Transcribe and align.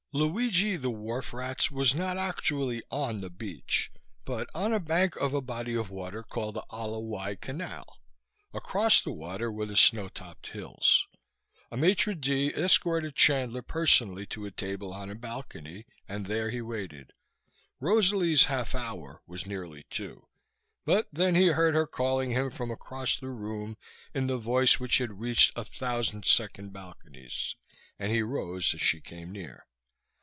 Luigi 0.13 0.75
the 0.75 0.89
Wharf 0.91 1.31
Rat's 1.31 1.71
was 1.71 1.95
not 1.95 2.17
actually 2.17 2.83
on 2.91 3.19
the 3.19 3.29
beach 3.29 3.89
but 4.25 4.49
on 4.53 4.71
the 4.71 4.79
bank 4.81 5.15
of 5.15 5.33
a 5.33 5.39
body 5.39 5.73
of 5.73 5.89
water 5.89 6.21
called 6.21 6.55
the 6.55 6.65
Ala 6.69 6.99
Wai 6.99 7.35
Canal. 7.35 7.85
Across 8.53 9.03
the 9.03 9.13
water 9.13 9.49
were 9.49 9.65
the 9.65 9.77
snowtopped 9.77 10.47
hills. 10.47 11.07
A 11.71 11.77
maitre 11.77 12.13
de 12.13 12.49
escorted 12.53 13.15
Chandler 13.15 13.61
personally 13.61 14.25
to 14.25 14.45
a 14.45 14.51
table 14.51 14.91
on 14.91 15.09
a 15.09 15.15
balcony, 15.15 15.85
and 16.09 16.25
there 16.25 16.49
he 16.49 16.61
waited. 16.61 17.11
Rosalie's 17.79 18.43
"half 18.47 18.75
hour" 18.75 19.21
was 19.25 19.45
nearly 19.47 19.85
two; 19.89 20.27
but 20.85 21.07
then 21.13 21.35
he 21.35 21.47
heard 21.47 21.73
her 21.73 21.87
calling 21.87 22.31
him 22.31 22.49
from 22.49 22.69
across 22.69 23.15
the 23.15 23.29
room, 23.29 23.77
in 24.13 24.27
the 24.27 24.35
voice 24.35 24.77
which 24.77 24.97
had 24.97 25.21
reached 25.21 25.53
a 25.55 25.63
thousand 25.63 26.25
second 26.25 26.73
balconies, 26.73 27.55
and 27.97 28.11
he 28.11 28.21
rose 28.21 28.73
as 28.73 28.81
she 28.81 28.99
came 28.99 29.31
near. 29.31 29.65